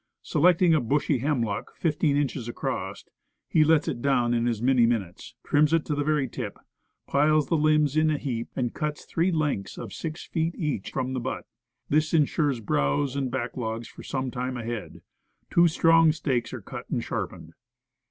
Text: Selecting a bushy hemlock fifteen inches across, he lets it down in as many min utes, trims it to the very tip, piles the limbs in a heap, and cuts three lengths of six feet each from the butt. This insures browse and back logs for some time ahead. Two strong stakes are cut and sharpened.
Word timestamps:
Selecting 0.23 0.73
a 0.73 0.81
bushy 0.81 1.19
hemlock 1.19 1.75
fifteen 1.75 2.17
inches 2.17 2.47
across, 2.47 3.05
he 3.47 3.63
lets 3.63 3.87
it 3.87 4.01
down 4.01 4.33
in 4.33 4.47
as 4.47 4.59
many 4.59 4.87
min 4.87 5.03
utes, 5.03 5.35
trims 5.43 5.73
it 5.73 5.85
to 5.85 5.93
the 5.93 6.03
very 6.03 6.27
tip, 6.27 6.57
piles 7.05 7.49
the 7.49 7.55
limbs 7.55 7.95
in 7.95 8.09
a 8.09 8.17
heap, 8.17 8.47
and 8.55 8.73
cuts 8.73 9.05
three 9.05 9.31
lengths 9.31 9.77
of 9.77 9.93
six 9.93 10.25
feet 10.25 10.55
each 10.57 10.89
from 10.89 11.13
the 11.13 11.19
butt. 11.19 11.45
This 11.87 12.15
insures 12.15 12.61
browse 12.61 13.15
and 13.15 13.29
back 13.29 13.55
logs 13.55 13.87
for 13.87 14.01
some 14.01 14.31
time 14.31 14.57
ahead. 14.57 15.03
Two 15.51 15.67
strong 15.67 16.11
stakes 16.11 16.51
are 16.51 16.61
cut 16.61 16.89
and 16.89 17.03
sharpened. 17.03 17.53